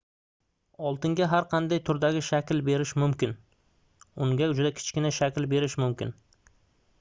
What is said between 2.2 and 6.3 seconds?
shakl berish mumkin unga juda kichkina shakl berish mumkin